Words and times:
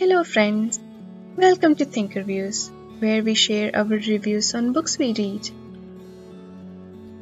Hello, 0.00 0.24
friends. 0.24 0.80
Welcome 1.36 1.74
to 1.74 1.84
Thinkerviews, 1.84 2.70
where 3.00 3.22
we 3.22 3.34
share 3.34 3.70
our 3.74 3.84
reviews 3.84 4.54
on 4.54 4.72
books 4.72 4.96
we 4.96 5.12
read. 5.12 5.50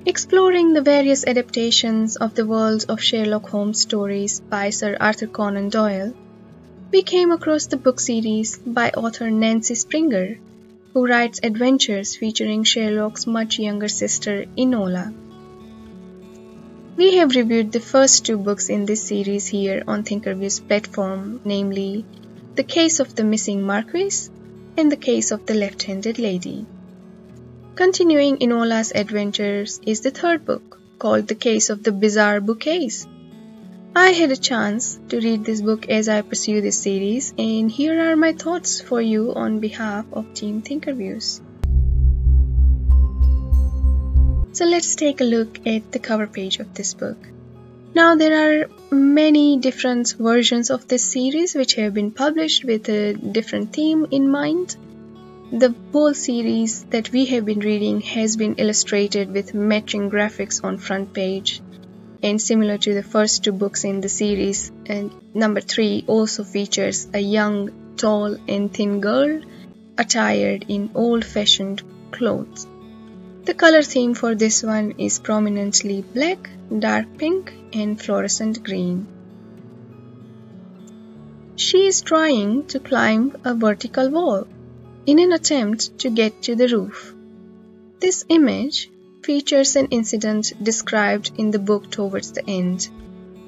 Exploring 0.06 0.74
the 0.74 0.80
various 0.80 1.26
adaptations 1.26 2.14
of 2.14 2.36
the 2.36 2.46
world 2.46 2.86
of 2.88 3.02
Sherlock 3.02 3.48
Holmes 3.48 3.80
stories 3.80 4.38
by 4.38 4.70
Sir 4.70 4.96
Arthur 5.00 5.26
Conan 5.26 5.70
Doyle, 5.70 6.14
we 6.92 7.02
came 7.02 7.32
across 7.32 7.66
the 7.66 7.76
book 7.76 7.98
series 7.98 8.56
by 8.58 8.90
author 8.90 9.28
Nancy 9.28 9.74
Springer, 9.74 10.38
who 10.92 11.04
writes 11.04 11.40
adventures 11.42 12.14
featuring 12.14 12.62
Sherlock's 12.62 13.26
much 13.26 13.58
younger 13.58 13.88
sister 13.88 14.44
Enola. 14.56 15.12
We 16.96 17.16
have 17.16 17.34
reviewed 17.34 17.72
the 17.72 17.80
first 17.80 18.24
two 18.24 18.38
books 18.38 18.68
in 18.68 18.86
this 18.86 19.02
series 19.02 19.48
here 19.48 19.82
on 19.88 20.04
Thinkerview's 20.04 20.60
platform, 20.60 21.40
namely 21.44 22.04
The 22.58 22.64
Case 22.64 22.98
of 22.98 23.14
the 23.14 23.22
Missing 23.22 23.62
Marquess 23.62 24.30
and 24.76 24.90
The 24.90 24.96
Case 24.96 25.30
of 25.30 25.46
the 25.46 25.54
Left-Handed 25.54 26.18
Lady. 26.18 26.66
Continuing 27.76 28.38
Enola's 28.38 28.90
adventures 28.92 29.78
is 29.86 30.00
the 30.00 30.10
third 30.10 30.44
book, 30.44 30.80
called 30.98 31.28
The 31.28 31.36
Case 31.36 31.70
of 31.70 31.84
the 31.84 31.92
Bizarre 31.92 32.40
Bouquets. 32.40 33.06
I 33.94 34.08
had 34.08 34.32
a 34.32 34.36
chance 34.36 34.98
to 35.10 35.20
read 35.20 35.44
this 35.44 35.62
book 35.62 35.88
as 35.88 36.08
I 36.08 36.22
pursue 36.22 36.60
this 36.60 36.80
series, 36.80 37.32
and 37.38 37.70
here 37.70 38.10
are 38.10 38.16
my 38.16 38.32
thoughts 38.32 38.80
for 38.80 39.00
you 39.00 39.32
on 39.36 39.60
behalf 39.60 40.06
of 40.12 40.34
Team 40.34 40.60
Thinkerviews. 40.60 41.40
So 44.50 44.64
let's 44.64 44.96
take 44.96 45.20
a 45.20 45.30
look 45.36 45.64
at 45.64 45.92
the 45.92 46.00
cover 46.00 46.26
page 46.26 46.58
of 46.58 46.74
this 46.74 46.92
book. 46.92 47.18
Now 47.94 48.16
there 48.16 48.62
are 48.62 48.68
many 48.90 49.58
different 49.58 50.14
versions 50.18 50.70
of 50.70 50.86
this 50.88 51.04
series 51.04 51.54
which 51.54 51.74
have 51.74 51.94
been 51.94 52.10
published 52.10 52.64
with 52.64 52.88
a 52.88 53.14
different 53.14 53.72
theme 53.72 54.06
in 54.10 54.30
mind. 54.30 54.76
The 55.52 55.74
whole 55.92 56.14
series 56.14 56.84
that 56.84 57.10
we 57.10 57.24
have 57.26 57.46
been 57.46 57.60
reading 57.60 58.02
has 58.02 58.36
been 58.36 58.56
illustrated 58.56 59.32
with 59.32 59.54
matching 59.54 60.10
graphics 60.10 60.62
on 60.62 60.76
front 60.76 61.14
page 61.14 61.62
and 62.22 62.40
similar 62.40 62.76
to 62.78 62.94
the 62.94 63.02
first 63.02 63.44
two 63.44 63.52
books 63.52 63.84
in 63.84 64.00
the 64.00 64.08
series 64.08 64.70
and 64.86 65.10
number 65.34 65.60
3 65.60 66.04
also 66.06 66.44
features 66.44 67.08
a 67.14 67.20
young 67.20 67.94
tall 67.96 68.36
and 68.46 68.72
thin 68.74 69.00
girl 69.00 69.40
attired 69.96 70.66
in 70.68 70.90
old-fashioned 70.94 71.82
clothes. 72.10 72.66
The 73.48 73.54
color 73.54 73.82
theme 73.82 74.12
for 74.12 74.34
this 74.34 74.62
one 74.62 74.92
is 74.98 75.20
prominently 75.20 76.02
black, 76.02 76.50
dark 76.78 77.06
pink 77.16 77.54
and 77.72 77.98
fluorescent 77.98 78.62
green. 78.62 79.06
She 81.56 81.86
is 81.86 82.02
trying 82.02 82.66
to 82.66 82.78
climb 82.78 83.38
a 83.46 83.54
vertical 83.54 84.10
wall 84.10 84.46
in 85.06 85.18
an 85.18 85.32
attempt 85.32 85.98
to 86.00 86.10
get 86.10 86.42
to 86.42 86.56
the 86.56 86.68
roof. 86.68 87.14
This 88.00 88.26
image 88.28 88.90
features 89.22 89.76
an 89.76 89.86
incident 89.86 90.52
described 90.62 91.30
in 91.38 91.50
the 91.50 91.58
book 91.58 91.90
towards 91.90 92.32
the 92.32 92.46
end. 92.46 92.86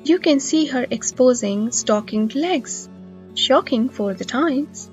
You 0.05 0.19
can 0.19 0.41
see 0.41 0.65
her 0.69 0.87
exposing 0.91 1.73
stockinged 1.73 2.35
legs, 2.35 2.89
shocking 3.35 3.91
for 3.91 4.15
the 4.15 4.25
times. 4.25 4.89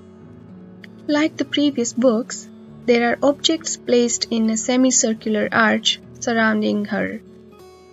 Like 1.06 1.38
the 1.38 1.46
previous 1.46 1.94
books, 1.94 2.46
there 2.88 3.10
are 3.10 3.18
objects 3.22 3.76
placed 3.76 4.28
in 4.30 4.48
a 4.48 4.56
semicircular 4.56 5.46
arch 5.52 6.00
surrounding 6.20 6.86
her, 6.86 7.20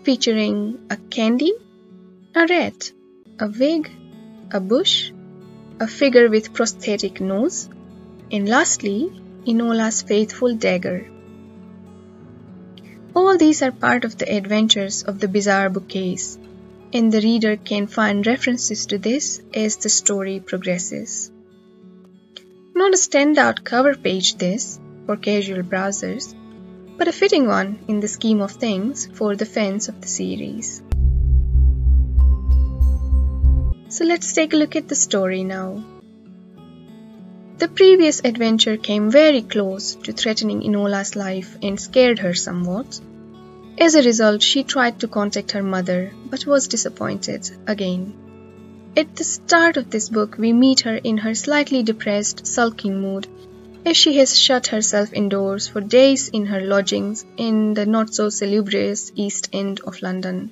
featuring 0.03 0.79
a 0.89 0.95
candy, 1.15 1.51
a 2.33 2.47
rat, 2.47 2.91
a 3.37 3.47
wig, 3.47 3.91
a 4.51 4.61
bush, 4.61 5.11
a 5.81 5.87
figure 5.87 6.29
with 6.29 6.53
prosthetic 6.53 7.19
nose, 7.19 7.67
and 8.31 8.47
lastly, 8.47 9.11
Enola's 9.45 10.01
faithful 10.01 10.55
dagger. 10.55 11.05
All 13.13 13.37
these 13.37 13.61
are 13.61 13.73
part 13.73 14.05
of 14.05 14.17
the 14.17 14.33
adventures 14.33 15.03
of 15.03 15.19
the 15.19 15.27
bizarre 15.27 15.69
bouquets, 15.69 16.37
and 16.93 17.11
the 17.11 17.19
reader 17.19 17.57
can 17.57 17.87
find 17.87 18.25
references 18.25 18.85
to 18.85 18.97
this 18.97 19.41
as 19.53 19.75
the 19.75 19.89
story 19.89 20.39
progresses. 20.39 21.31
Not 22.73 22.93
a 22.93 22.97
standout 22.97 23.63
cover 23.65 23.95
page 23.95 24.35
this, 24.35 24.79
for 25.05 25.17
casual 25.17 25.63
browsers, 25.63 26.33
but 26.97 27.07
a 27.07 27.11
fitting 27.11 27.47
one 27.47 27.79
in 27.87 27.99
the 27.99 28.07
scheme 28.07 28.41
of 28.41 28.51
things 28.51 29.07
for 29.13 29.35
the 29.35 29.45
fans 29.45 29.87
of 29.89 30.01
the 30.01 30.07
series. 30.07 30.81
So 33.89 34.03
let's 34.03 34.33
take 34.33 34.53
a 34.53 34.57
look 34.57 34.75
at 34.75 34.87
the 34.87 34.95
story 34.95 35.43
now. 35.43 35.83
The 37.57 37.67
previous 37.69 38.21
adventure 38.25 38.75
came 38.75 39.09
very 39.09 39.41
close 39.41 39.95
to 40.03 40.11
threatening 40.11 40.61
Enola's 40.61 41.15
life 41.15 41.57
and 41.61 41.79
scared 41.79 42.19
her 42.19 42.33
somewhat. 42.33 42.99
As 43.77 43.95
a 43.95 44.03
result, 44.03 44.41
she 44.41 44.63
tried 44.63 44.99
to 44.99 45.07
contact 45.07 45.51
her 45.51 45.63
mother 45.63 46.11
but 46.29 46.45
was 46.45 46.67
disappointed 46.67 47.49
again. 47.67 48.13
At 48.97 49.15
the 49.15 49.23
start 49.23 49.77
of 49.77 49.89
this 49.89 50.09
book, 50.09 50.37
we 50.37 50.51
meet 50.53 50.81
her 50.81 50.95
in 50.95 51.17
her 51.17 51.35
slightly 51.35 51.83
depressed, 51.83 52.47
sulking 52.47 53.01
mood 53.01 53.27
as 53.85 53.95
she 53.95 54.17
has 54.17 54.37
shut 54.37 54.67
herself 54.67 55.13
indoors 55.13 55.67
for 55.67 55.79
days 55.79 56.27
in 56.29 56.47
her 56.47 56.61
lodgings 56.61 57.23
in 57.37 57.75
the 57.75 57.85
not 57.85 58.13
so 58.13 58.29
salubrious 58.29 59.11
East 59.15 59.49
End 59.53 59.79
of 59.81 60.01
London. 60.01 60.49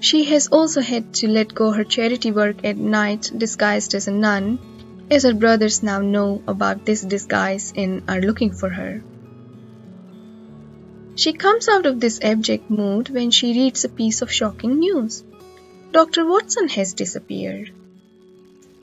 She 0.00 0.24
has 0.24 0.48
also 0.48 0.82
had 0.82 1.14
to 1.14 1.28
let 1.28 1.54
go 1.54 1.70
her 1.70 1.84
charity 1.84 2.30
work 2.30 2.62
at 2.62 2.76
night 2.76 3.32
disguised 3.34 3.94
as 3.94 4.08
a 4.08 4.12
nun, 4.12 4.58
as 5.10 5.22
her 5.22 5.32
brothers 5.32 5.82
now 5.82 6.00
know 6.00 6.42
about 6.46 6.84
this 6.84 7.00
disguise 7.00 7.72
and 7.74 8.02
are 8.08 8.20
looking 8.20 8.52
for 8.52 8.68
her. 8.68 9.02
She 11.16 11.32
comes 11.32 11.68
out 11.68 11.86
of 11.86 12.00
this 12.00 12.20
abject 12.20 12.68
mood 12.68 13.08
when 13.08 13.30
she 13.30 13.54
reads 13.54 13.84
a 13.84 13.88
piece 13.88 14.20
of 14.20 14.30
shocking 14.30 14.80
news. 14.80 15.24
Dr. 15.92 16.26
Watson 16.26 16.68
has 16.68 16.92
disappeared. 16.92 17.70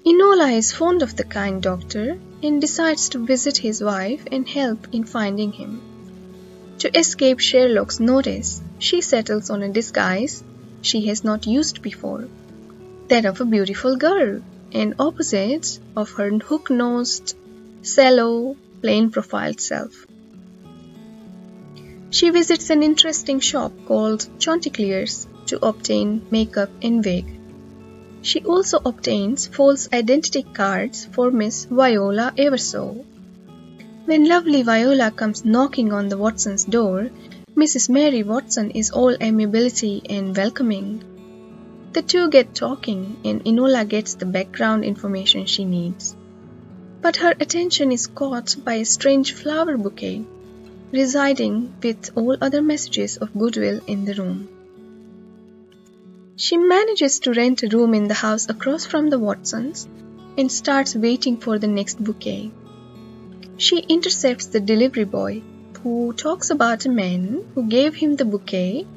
Enola 0.03 0.51
is 0.57 0.71
fond 0.71 1.03
of 1.03 1.15
the 1.15 1.25
kind 1.25 1.61
doctor 1.61 2.17
and 2.43 2.59
decides 2.59 3.09
to 3.09 3.25
visit 3.25 3.57
his 3.57 3.81
wife 3.81 4.25
and 4.31 4.47
help 4.47 4.87
in 4.91 5.03
finding 5.03 5.51
him. 5.51 5.81
To 6.79 6.97
escape 6.97 7.39
Sherlock's 7.39 7.99
notice, 7.99 8.61
she 8.79 9.01
settles 9.01 9.49
on 9.49 9.61
a 9.61 9.69
disguise 9.69 10.43
she 10.81 11.05
has 11.07 11.23
not 11.23 11.45
used 11.45 11.81
before, 11.81 12.27
that 13.07 13.25
of 13.25 13.41
a 13.41 13.45
beautiful 13.45 13.97
girl, 13.97 14.41
and 14.71 14.95
opposite 14.97 15.79
of 15.95 16.11
her 16.11 16.29
hook-nosed, 16.29 17.35
sallow, 17.81 18.55
plain-profiled 18.81 19.59
self. 19.59 20.07
She 22.09 22.29
visits 22.29 22.69
an 22.69 22.83
interesting 22.83 23.39
shop 23.39 23.71
called 23.85 24.27
Chanticleer's 24.39 25.27
to 25.47 25.65
obtain 25.65 26.25
makeup 26.31 26.69
and 26.81 27.05
wig. 27.05 27.40
She 28.23 28.41
also 28.41 28.79
obtains 28.85 29.47
false 29.47 29.89
identity 29.91 30.43
cards 30.43 31.05
for 31.11 31.31
Miss 31.31 31.65
Viola 31.65 32.31
Eversole. 32.37 33.03
When 34.05 34.27
lovely 34.27 34.61
Viola 34.61 35.09
comes 35.09 35.43
knocking 35.43 35.91
on 35.91 36.09
the 36.09 36.17
Watsons' 36.17 36.65
door, 36.65 37.09
Mrs. 37.55 37.89
Mary 37.89 38.21
Watson 38.21 38.71
is 38.71 38.91
all 38.91 39.15
amiability 39.19 40.03
and 40.07 40.37
welcoming. 40.37 41.03
The 41.93 42.03
two 42.03 42.29
get 42.29 42.53
talking 42.53 43.17
and 43.25 43.43
Enola 43.43 43.87
gets 43.87 44.13
the 44.13 44.27
background 44.27 44.85
information 44.85 45.47
she 45.47 45.65
needs. 45.65 46.15
But 47.01 47.17
her 47.17 47.33
attention 47.39 47.91
is 47.91 48.05
caught 48.05 48.55
by 48.63 48.75
a 48.75 48.85
strange 48.85 49.33
flower 49.33 49.77
bouquet, 49.77 50.23
residing 50.91 51.73
with 51.81 52.11
all 52.15 52.37
other 52.39 52.61
messages 52.61 53.17
of 53.17 53.33
goodwill 53.33 53.81
in 53.87 54.05
the 54.05 54.13
room. 54.13 54.47
She 56.43 56.57
manages 56.57 57.19
to 57.19 57.33
rent 57.33 57.61
a 57.61 57.67
room 57.67 57.93
in 57.93 58.07
the 58.07 58.15
house 58.15 58.49
across 58.49 58.83
from 58.83 59.11
the 59.11 59.19
Watsons 59.19 59.87
and 60.39 60.51
starts 60.51 60.95
waiting 60.95 61.37
for 61.37 61.59
the 61.59 61.67
next 61.67 62.03
bouquet. 62.03 62.49
She 63.57 63.77
intercepts 63.77 64.47
the 64.47 64.59
delivery 64.59 65.03
boy 65.03 65.43
who 65.83 66.13
talks 66.13 66.49
about 66.49 66.87
a 66.87 66.89
man 66.89 67.45
who 67.53 67.67
gave 67.67 67.93
him 67.93 68.15
the 68.15 68.25
bouquet 68.25 68.87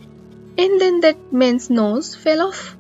and 0.57 0.81
then 0.81 1.01
that 1.01 1.35
man's 1.35 1.69
nose 1.69 2.15
fell 2.15 2.41
off. 2.41 2.79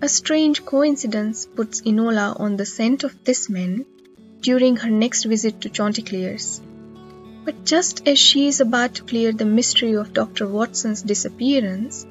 A 0.00 0.08
strange 0.08 0.64
coincidence 0.64 1.46
puts 1.46 1.80
Enola 1.80 2.38
on 2.38 2.56
the 2.56 2.64
scent 2.64 3.02
of 3.02 3.24
this 3.24 3.48
man 3.48 3.86
during 4.40 4.76
her 4.76 4.90
next 4.90 5.24
visit 5.24 5.62
to 5.62 5.68
Chanticleer's. 5.68 6.60
But 7.44 7.64
just 7.64 8.06
as 8.06 8.20
she 8.20 8.46
is 8.46 8.60
about 8.60 8.94
to 8.94 9.02
clear 9.02 9.32
the 9.32 9.44
mystery 9.44 9.94
of 9.96 10.12
Dr. 10.12 10.46
Watson's 10.46 11.02
disappearance, 11.02 12.06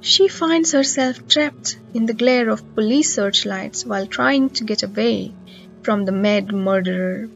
she 0.00 0.28
finds 0.28 0.72
herself 0.72 1.28
trapped 1.28 1.78
in 1.92 2.06
the 2.06 2.14
glare 2.14 2.48
of 2.48 2.74
police 2.74 3.14
searchlights 3.14 3.84
while 3.84 4.06
trying 4.06 4.48
to 4.48 4.64
get 4.64 4.82
away 4.82 5.32
from 5.82 6.04
the 6.04 6.12
mad 6.12 6.52
murderer. 6.52 7.28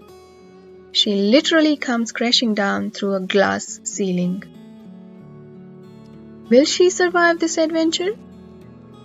She 0.93 1.15
literally 1.15 1.77
comes 1.77 2.13
crashing 2.13 2.55
down 2.55 2.91
through 2.91 3.15
a 3.15 3.21
glass 3.21 3.81
ceiling. 3.85 4.45
Will 6.49 6.65
she 6.65 6.89
survive 6.89 7.39
this 7.39 7.59
adventure? 7.59 8.13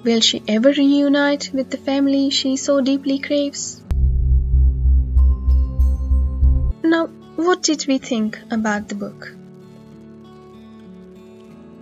Will 0.03 0.21
she 0.21 0.41
ever 0.47 0.71
reunite 0.71 1.51
with 1.53 1.69
the 1.69 1.77
family 1.77 2.29
she 2.29 2.55
so 2.55 2.79
deeply 2.79 3.19
craves? 3.19 3.81
Now, 6.83 7.07
what 7.35 7.63
did 7.63 7.85
we 7.87 7.97
think 7.97 8.39
about 8.51 8.87
the 8.87 8.95
book? 8.95 9.33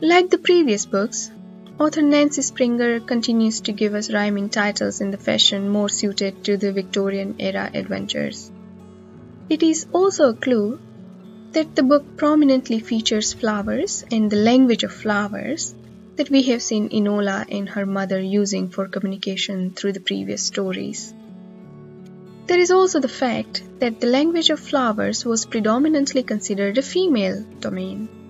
Like 0.01 0.29
the 0.29 0.37
previous 0.37 0.85
books, 0.85 1.31
author 1.79 2.01
Nancy 2.01 2.41
Springer 2.41 2.99
continues 2.99 3.61
to 3.61 3.71
give 3.71 3.93
us 3.93 4.11
rhyming 4.11 4.49
titles 4.49 4.99
in 4.99 5.11
the 5.11 5.17
fashion 5.17 5.69
more 5.69 5.89
suited 5.89 6.43
to 6.43 6.57
the 6.57 6.71
Victorian 6.71 7.35
era 7.39 7.69
adventures. 7.73 8.51
It 9.49 9.61
is 9.61 9.85
also 9.93 10.29
a 10.29 10.33
clue 10.33 10.79
that 11.51 11.75
the 11.75 11.83
book 11.83 12.17
prominently 12.17 12.79
features 12.79 13.33
flowers 13.33 14.03
and 14.11 14.29
the 14.29 14.37
language 14.37 14.83
of 14.83 14.91
flowers 14.91 15.75
that 16.15 16.31
we 16.31 16.41
have 16.43 16.63
seen 16.63 16.89
Enola 16.89 17.45
and 17.49 17.69
her 17.69 17.85
mother 17.85 18.19
using 18.19 18.69
for 18.69 18.87
communication 18.87 19.71
through 19.71 19.93
the 19.93 19.99
previous 19.99 20.41
stories. 20.41 21.13
There 22.47 22.59
is 22.59 22.71
also 22.71 22.99
the 22.99 23.07
fact 23.07 23.61
that 23.79 23.99
the 23.99 24.07
language 24.07 24.49
of 24.49 24.59
flowers 24.59 25.25
was 25.25 25.45
predominantly 25.45 26.23
considered 26.23 26.77
a 26.77 26.81
female 26.81 27.45
domain. 27.59 28.26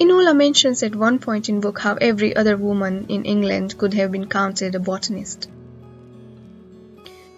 Enola 0.00 0.36
mentions 0.36 0.84
at 0.84 0.94
one 0.94 1.18
point 1.18 1.48
in 1.48 1.60
book 1.60 1.80
how 1.80 1.94
every 1.94 2.36
other 2.36 2.56
woman 2.56 3.06
in 3.08 3.24
England 3.24 3.76
could 3.76 3.94
have 3.94 4.12
been 4.12 4.28
counted 4.28 4.76
a 4.76 4.78
botanist. 4.78 5.48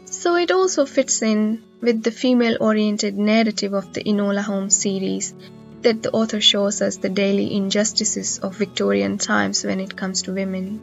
So 0.05 0.37
it 0.37 0.51
also 0.51 0.85
fits 0.85 1.23
in 1.23 1.63
with 1.81 2.03
the 2.03 2.11
female 2.11 2.59
oriented 2.61 3.17
narrative 3.17 3.73
of 3.73 3.95
the 3.95 4.05
Enola 4.05 4.43
Holmes 4.43 4.77
series 4.77 5.33
that 5.81 6.03
the 6.03 6.11
author 6.11 6.41
shows 6.43 6.83
us 6.83 6.99
the 6.99 7.09
daily 7.09 7.55
injustices 7.57 8.39
of 8.39 8.57
Victorian 8.57 9.17
times 9.17 9.65
when 9.65 9.81
it 9.81 9.97
comes 9.97 10.23
to 10.23 10.35
women. 10.35 10.81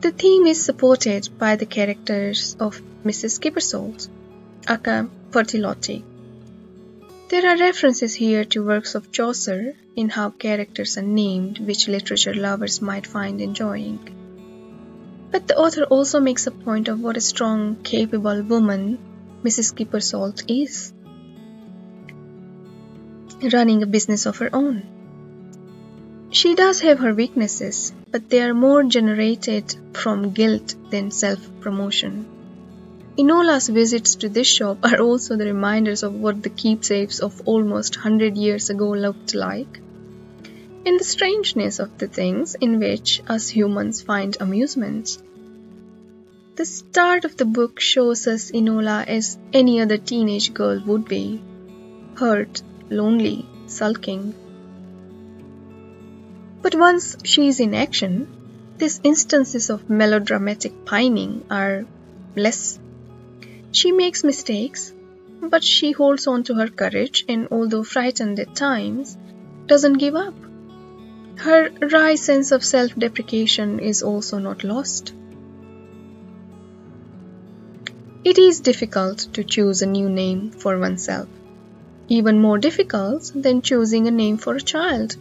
The 0.00 0.10
theme 0.10 0.46
is 0.46 0.64
supported 0.64 1.28
by 1.38 1.54
the 1.54 1.66
characters 1.66 2.56
of 2.58 2.82
Mrs. 3.04 3.38
Skippersalt, 3.38 4.08
aka 4.68 5.06
Pertelote. 5.30 6.02
There 7.30 7.46
are 7.46 7.56
references 7.56 8.14
here 8.14 8.44
to 8.46 8.66
works 8.66 8.96
of 8.96 9.12
Chaucer 9.12 9.76
in 9.94 10.08
how 10.08 10.30
characters 10.30 10.98
are 10.98 11.02
named 11.02 11.60
which 11.60 11.86
literature 11.86 12.34
lovers 12.34 12.82
might 12.82 13.06
find 13.06 13.40
enjoying. 13.40 14.00
But 15.30 15.46
the 15.46 15.56
author 15.56 15.84
also 15.84 16.18
makes 16.18 16.48
a 16.48 16.50
point 16.50 16.88
of 16.88 16.98
what 16.98 17.16
a 17.16 17.20
strong, 17.20 17.76
capable 17.84 18.42
woman 18.42 18.98
Mrs. 19.44 19.72
Skippersalt 19.72 20.42
is 20.48 20.92
running 23.52 23.84
a 23.84 23.86
business 23.86 24.26
of 24.26 24.38
her 24.38 24.50
own. 24.52 24.82
She 26.32 26.56
does 26.56 26.80
have 26.80 26.98
her 26.98 27.14
weaknesses, 27.14 27.92
but 28.10 28.28
they 28.28 28.42
are 28.42 28.54
more 28.54 28.82
generated 28.82 29.76
from 29.92 30.32
guilt 30.32 30.74
than 30.90 31.12
self 31.12 31.48
promotion. 31.60 32.39
Enola's 33.20 33.68
visits 33.68 34.14
to 34.14 34.30
this 34.30 34.46
shop 34.46 34.78
are 34.82 34.98
also 34.98 35.36
the 35.36 35.44
reminders 35.44 36.02
of 36.02 36.14
what 36.14 36.42
the 36.42 36.48
keepsakes 36.48 37.18
of 37.18 37.42
almost 37.44 37.96
100 37.96 38.38
years 38.38 38.70
ago 38.70 38.92
looked 38.92 39.34
like, 39.34 39.78
In 40.86 40.96
the 40.96 41.04
strangeness 41.04 41.80
of 41.80 41.98
the 41.98 42.06
things 42.06 42.54
in 42.54 42.78
which 42.78 43.20
us 43.28 43.50
humans 43.50 44.00
find 44.00 44.38
amusement. 44.40 45.18
The 46.56 46.64
start 46.64 47.26
of 47.26 47.36
the 47.36 47.44
book 47.44 47.78
shows 47.78 48.26
us 48.26 48.50
Enola 48.52 49.06
as 49.06 49.36
any 49.52 49.82
other 49.82 49.98
teenage 49.98 50.54
girl 50.54 50.82
would 50.86 51.06
be 51.06 51.42
hurt, 52.14 52.62
lonely, 52.88 53.46
sulking. 53.66 54.34
But 56.62 56.74
once 56.74 57.16
she 57.24 57.48
is 57.48 57.60
in 57.60 57.74
action, 57.74 58.28
these 58.78 59.00
instances 59.04 59.68
of 59.68 59.90
melodramatic 59.90 60.86
pining 60.86 61.44
are 61.50 61.84
less. 62.34 62.78
She 63.72 63.92
makes 63.92 64.24
mistakes, 64.24 64.92
but 65.40 65.64
she 65.64 65.92
holds 65.92 66.26
on 66.26 66.44
to 66.44 66.54
her 66.54 66.68
courage 66.68 67.24
and, 67.28 67.48
although 67.50 67.84
frightened 67.84 68.38
at 68.38 68.54
times, 68.54 69.16
doesn't 69.66 69.98
give 69.98 70.14
up. 70.14 70.34
Her 71.36 71.70
wry 71.92 72.16
sense 72.16 72.52
of 72.52 72.64
self 72.64 72.94
deprecation 72.94 73.78
is 73.78 74.02
also 74.02 74.38
not 74.38 74.64
lost. 74.64 75.12
It 78.24 78.38
is 78.38 78.60
difficult 78.60 79.28
to 79.32 79.44
choose 79.44 79.82
a 79.82 79.86
new 79.86 80.08
name 80.08 80.50
for 80.50 80.78
oneself 80.78 81.28
even 82.10 82.40
more 82.40 82.58
difficult 82.58 83.30
than 83.36 83.62
choosing 83.62 84.08
a 84.08 84.10
name 84.10 84.36
for 84.36 84.56
a 84.56 84.60
child. 84.60 85.16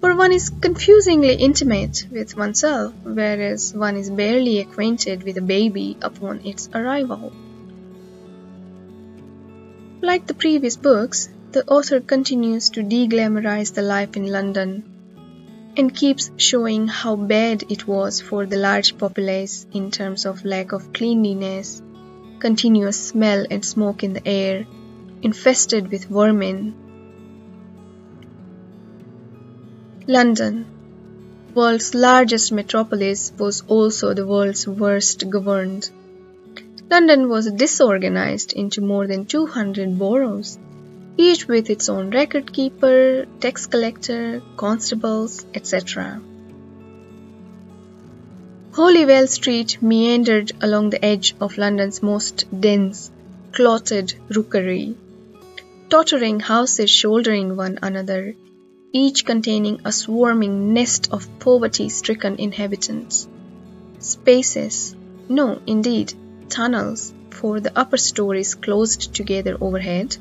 For 0.00 0.14
one 0.14 0.32
is 0.32 0.50
confusingly 0.50 1.34
intimate 1.34 2.06
with 2.12 2.36
oneself, 2.36 2.92
whereas 3.02 3.72
one 3.72 3.96
is 3.96 4.10
barely 4.10 4.60
acquainted 4.60 5.22
with 5.22 5.38
a 5.38 5.48
baby 5.56 5.96
upon 6.02 6.44
its 6.44 6.68
arrival. 6.74 7.32
Like 10.04 10.26
the 10.26 10.34
previous 10.34 10.76
books, 10.76 11.30
the 11.52 11.64
author 11.66 11.98
continues 11.98 12.68
to 12.70 12.82
deglamorize 12.82 13.72
the 13.72 13.80
life 13.80 14.18
in 14.18 14.26
London 14.26 14.84
and 15.78 15.96
keeps 15.96 16.30
showing 16.36 16.86
how 16.88 17.16
bad 17.16 17.64
it 17.70 17.88
was 17.88 18.20
for 18.20 18.44
the 18.44 18.58
large 18.58 18.98
populace 18.98 19.66
in 19.72 19.90
terms 19.90 20.26
of 20.26 20.44
lack 20.44 20.72
of 20.72 20.92
cleanliness, 20.92 21.80
continuous 22.38 23.00
smell 23.00 23.46
and 23.50 23.64
smoke 23.64 24.04
in 24.04 24.12
the 24.12 24.28
air, 24.28 24.66
infested 25.22 25.90
with 25.90 26.04
vermin. 26.04 26.74
London, 30.06 30.66
world's 31.54 31.94
largest 31.94 32.52
metropolis, 32.52 33.32
was 33.38 33.62
also 33.68 34.12
the 34.12 34.26
world's 34.26 34.68
worst 34.68 35.30
governed. 35.30 35.88
London 36.90 37.28
was 37.28 37.50
disorganized 37.50 38.52
into 38.52 38.80
more 38.80 39.06
than 39.06 39.26
200 39.26 39.98
boroughs, 39.98 40.58
each 41.16 41.48
with 41.48 41.70
its 41.70 41.88
own 41.88 42.10
record 42.10 42.52
keeper, 42.52 43.26
tax 43.40 43.66
collector, 43.66 44.42
constables, 44.56 45.44
etc. 45.54 46.20
Holywell 48.72 49.26
Street 49.26 49.78
meandered 49.80 50.52
along 50.60 50.90
the 50.90 51.04
edge 51.04 51.34
of 51.40 51.58
London's 51.58 52.02
most 52.02 52.44
dense, 52.60 53.10
clotted 53.52 54.14
rookery 54.28 54.96
tottering 55.94 56.40
houses 56.40 56.90
shouldering 56.90 57.56
one 57.56 57.78
another, 57.80 58.34
each 58.92 59.24
containing 59.24 59.80
a 59.84 59.92
swarming 59.92 60.72
nest 60.72 61.08
of 61.12 61.28
poverty 61.38 61.88
stricken 61.88 62.34
inhabitants. 62.36 63.28
Spaces, 64.00 64.96
no, 65.28 65.60
indeed, 65.68 66.12
tunnels 66.48 67.12
for 67.30 67.60
the 67.60 67.76
upper 67.76 67.96
stories 67.96 68.54
closed 68.54 69.14
together 69.14 69.56
overhead. 69.60 70.16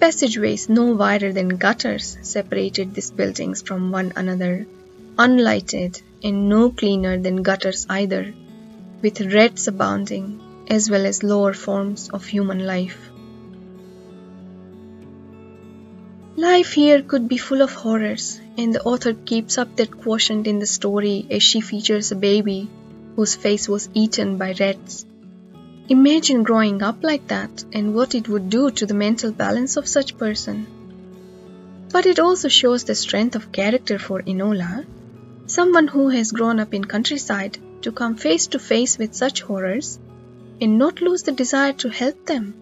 Passageways 0.00 0.68
no 0.68 0.92
wider 0.92 1.32
than 1.32 1.48
gutters 1.48 2.18
separated 2.22 2.94
these 2.94 3.10
buildings 3.10 3.62
from 3.62 3.92
one 3.92 4.12
another, 4.16 4.66
unlighted 5.16 6.02
and 6.24 6.48
no 6.48 6.70
cleaner 6.70 7.18
than 7.18 7.42
gutters 7.42 7.86
either, 7.88 8.34
with 9.00 9.20
rats 9.32 9.68
abounding, 9.68 10.40
as 10.68 10.90
well 10.90 11.06
as 11.06 11.22
lower 11.22 11.52
forms 11.52 12.08
of 12.10 12.24
human 12.24 12.66
life. 12.66 13.10
Life 16.36 16.72
here 16.72 17.02
could 17.02 17.28
be 17.28 17.36
full 17.36 17.62
of 17.62 17.72
horrors, 17.72 18.40
and 18.58 18.74
the 18.74 18.82
author 18.82 19.12
keeps 19.12 19.58
up 19.58 19.76
that 19.76 20.00
quotient 20.00 20.46
in 20.46 20.58
the 20.58 20.66
story 20.66 21.26
as 21.30 21.42
she 21.42 21.60
features 21.60 22.10
a 22.10 22.16
baby 22.16 22.68
whose 23.16 23.34
face 23.34 23.68
was 23.68 23.88
eaten 23.94 24.38
by 24.38 24.54
rats. 24.58 25.04
Imagine 25.88 26.42
growing 26.42 26.82
up 26.82 27.02
like 27.02 27.26
that 27.28 27.64
and 27.72 27.94
what 27.94 28.14
it 28.14 28.28
would 28.28 28.48
do 28.48 28.70
to 28.70 28.86
the 28.86 28.94
mental 28.94 29.32
balance 29.32 29.76
of 29.76 29.88
such 29.88 30.16
person. 30.16 30.66
But 31.90 32.06
it 32.06 32.18
also 32.18 32.48
shows 32.48 32.84
the 32.84 32.94
strength 32.94 33.36
of 33.36 33.52
character 33.52 33.98
for 33.98 34.22
Enola, 34.22 34.86
someone 35.46 35.88
who 35.88 36.08
has 36.08 36.32
grown 36.32 36.60
up 36.60 36.72
in 36.72 36.84
countryside 36.84 37.58
to 37.82 37.92
come 37.92 38.16
face 38.16 38.46
to 38.48 38.58
face 38.58 38.96
with 38.96 39.14
such 39.14 39.42
horrors 39.42 39.98
and 40.60 40.78
not 40.78 41.00
lose 41.00 41.24
the 41.24 41.32
desire 41.32 41.72
to 41.74 41.90
help 41.90 42.26
them. 42.26 42.54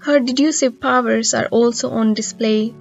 Her 0.00 0.20
deducive 0.20 0.80
powers 0.80 1.34
are 1.34 1.46
also 1.46 1.90
on 1.90 2.14
display, 2.14 2.74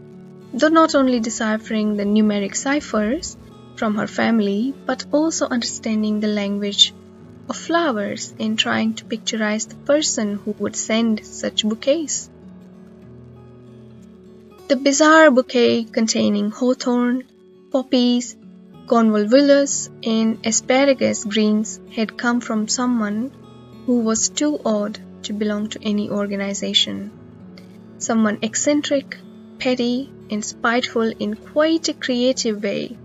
though 0.53 0.69
not 0.69 0.93
only 0.93 1.19
deciphering 1.19 1.97
the 1.97 2.05
numeric 2.05 2.55
ciphers 2.55 3.35
from 3.77 3.95
her 3.95 4.07
family, 4.07 4.73
but 4.85 5.05
also 5.11 5.47
understanding 5.47 6.19
the 6.19 6.27
language 6.27 6.93
of 7.49 7.55
flowers 7.55 8.33
and 8.39 8.57
trying 8.57 8.93
to 8.95 9.05
picturize 9.05 9.69
the 9.69 9.75
person 9.75 10.35
who 10.35 10.51
would 10.59 10.75
send 10.75 11.25
such 11.25 11.63
bouquets. 11.63 12.29
The 14.67 14.75
bizarre 14.75 15.31
bouquet 15.31 15.85
containing 15.85 16.51
hawthorn, 16.51 17.23
poppies, 17.71 18.35
convolvulus, 18.87 19.89
and 20.03 20.45
asparagus 20.45 21.23
greens 21.23 21.79
had 21.95 22.17
come 22.17 22.41
from 22.41 22.67
someone 22.67 23.31
who 23.85 23.99
was 23.99 24.29
too 24.29 24.59
odd 24.65 24.99
to 25.23 25.33
belong 25.33 25.69
to 25.69 25.79
any 25.81 26.09
organization. 26.09 27.11
Someone 27.97 28.39
eccentric, 28.41 29.17
petty, 29.59 30.11
and 30.29 30.43
spiteful 30.43 31.13
in 31.17 31.35
quite 31.35 31.87
a 31.87 31.93
creative 31.93 32.61
way, 32.61 32.97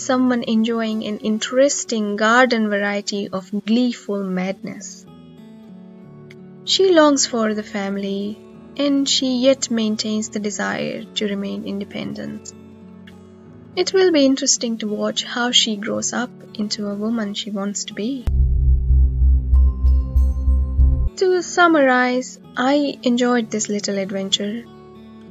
someone 0.00 0.44
enjoying 0.44 1.04
an 1.04 1.18
interesting 1.18 2.16
garden 2.16 2.68
variety 2.68 3.28
of 3.28 3.50
gleeful 3.66 4.22
madness. 4.22 5.04
She 6.64 6.94
longs 6.94 7.26
for 7.26 7.54
the 7.54 7.62
family, 7.62 8.38
and 8.76 9.08
she 9.08 9.38
yet 9.38 9.70
maintains 9.70 10.28
the 10.28 10.38
desire 10.38 11.04
to 11.16 11.26
remain 11.26 11.64
independent. 11.64 12.52
It 13.74 13.92
will 13.92 14.12
be 14.12 14.24
interesting 14.24 14.78
to 14.78 14.88
watch 14.88 15.24
how 15.24 15.50
she 15.50 15.76
grows 15.76 16.12
up 16.12 16.30
into 16.54 16.86
a 16.88 16.94
woman 16.94 17.34
she 17.34 17.50
wants 17.50 17.84
to 17.84 17.94
be. 17.94 18.24
To 21.16 21.42
summarize, 21.42 22.38
I 22.56 22.98
enjoyed 23.02 23.50
this 23.50 23.68
little 23.68 23.98
adventure 23.98 24.64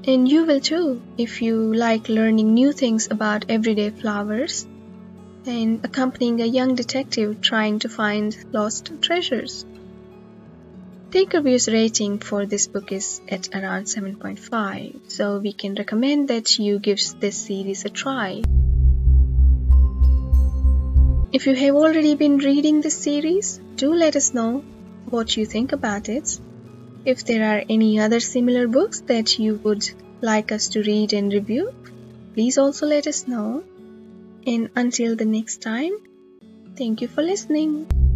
and 0.07 0.29
you 0.31 0.45
will 0.45 0.61
too 0.61 1.01
if 1.17 1.41
you 1.41 1.73
like 1.75 2.07
learning 2.07 2.53
new 2.53 2.71
things 2.71 3.09
about 3.11 3.43
everyday 3.49 3.89
flowers 3.89 4.65
and 5.45 5.83
accompanying 5.83 6.41
a 6.41 6.45
young 6.45 6.75
detective 6.75 7.41
trying 7.41 7.77
to 7.79 7.89
find 7.89 8.37
lost 8.53 8.91
treasures. 9.01 9.65
Thinkerview's 11.09 11.67
rating 11.67 12.19
for 12.19 12.45
this 12.45 12.67
book 12.67 12.91
is 12.91 13.19
at 13.27 13.49
around 13.53 13.85
7.5, 13.85 15.11
so 15.11 15.39
we 15.39 15.51
can 15.53 15.75
recommend 15.75 16.29
that 16.29 16.57
you 16.57 16.79
give 16.79 16.99
this 17.19 17.37
series 17.37 17.83
a 17.85 17.89
try. 17.89 18.41
If 21.33 21.47
you 21.47 21.55
have 21.55 21.75
already 21.75 22.15
been 22.15 22.37
reading 22.37 22.81
this 22.81 22.97
series, 22.97 23.59
do 23.75 23.93
let 23.93 24.15
us 24.15 24.33
know 24.33 24.63
what 25.09 25.35
you 25.35 25.45
think 25.45 25.71
about 25.71 26.09
it 26.09 26.39
if 27.11 27.23
there 27.23 27.43
are 27.49 27.63
any 27.69 27.99
other 28.05 28.19
similar 28.19 28.67
books 28.67 28.99
that 29.11 29.39
you 29.39 29.55
would 29.63 29.89
like 30.19 30.51
us 30.51 30.67
to 30.69 30.83
read 30.83 31.13
and 31.13 31.31
review, 31.31 31.73
please 32.33 32.57
also 32.57 32.85
let 32.85 33.07
us 33.07 33.27
know. 33.27 33.63
And 34.45 34.69
until 34.75 35.15
the 35.15 35.25
next 35.25 35.61
time, 35.61 35.93
thank 36.75 37.01
you 37.01 37.07
for 37.07 37.21
listening. 37.21 38.06